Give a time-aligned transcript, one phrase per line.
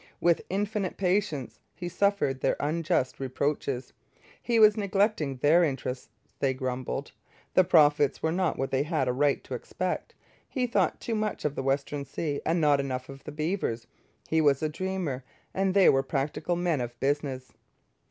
[0.19, 3.93] With infinite patience he suffered their unjust reproaches.
[4.41, 7.11] He was neglecting their interests, they grumbled.
[7.53, 10.15] The profits were not what they had a right to expect.
[10.49, 13.85] He thought too much of the Western Sea and not enough of the beavers.
[14.27, 17.53] He was a dreamer, and they were practical men of business.